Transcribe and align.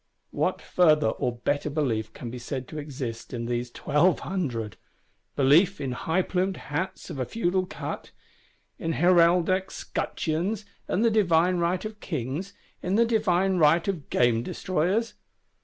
What 0.31 0.63
further 0.63 1.09
or 1.09 1.35
better 1.35 1.69
belief 1.69 2.11
can 2.11 2.31
be 2.31 2.39
said 2.39 2.67
to 2.69 2.79
exist 2.79 3.35
in 3.35 3.45
these 3.45 3.69
Twelve 3.69 4.21
Hundred? 4.21 4.77
Belief 5.35 5.79
in 5.79 5.91
high 5.91 6.23
plumed 6.23 6.57
hats 6.57 7.11
of 7.11 7.19
a 7.19 7.23
feudal 7.25 7.67
cut; 7.67 8.09
in 8.79 8.93
heraldic 8.93 9.69
scutcheons; 9.69 10.65
in 10.89 11.03
the 11.03 11.11
divine 11.11 11.57
right 11.57 11.85
of 11.85 11.99
Kings, 11.99 12.53
in 12.81 12.95
the 12.95 13.05
divine 13.05 13.57
right 13.57 13.87
of 13.87 14.09
Game 14.09 14.41
destroyers. 14.41 15.13